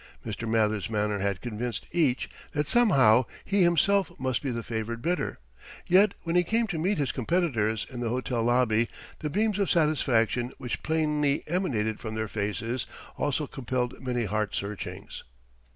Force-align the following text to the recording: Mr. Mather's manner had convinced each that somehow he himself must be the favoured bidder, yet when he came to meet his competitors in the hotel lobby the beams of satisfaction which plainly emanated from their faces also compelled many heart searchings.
Mr. 0.25 0.49
Mather's 0.49 0.89
manner 0.89 1.19
had 1.19 1.41
convinced 1.41 1.85
each 1.91 2.27
that 2.53 2.67
somehow 2.67 3.23
he 3.45 3.61
himself 3.61 4.11
must 4.19 4.41
be 4.41 4.49
the 4.49 4.63
favoured 4.63 4.99
bidder, 4.99 5.37
yet 5.85 6.15
when 6.23 6.35
he 6.35 6.43
came 6.43 6.65
to 6.65 6.79
meet 6.79 6.97
his 6.97 7.11
competitors 7.11 7.85
in 7.87 7.99
the 7.99 8.09
hotel 8.09 8.41
lobby 8.41 8.89
the 9.19 9.29
beams 9.29 9.59
of 9.59 9.69
satisfaction 9.69 10.53
which 10.57 10.81
plainly 10.81 11.43
emanated 11.45 11.99
from 11.99 12.15
their 12.15 12.27
faces 12.27 12.87
also 13.15 13.45
compelled 13.45 14.01
many 14.01 14.25
heart 14.25 14.55
searchings. 14.55 15.23